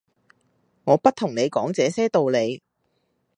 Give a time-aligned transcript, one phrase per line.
[0.85, 2.59] 「我不同你講這些道理；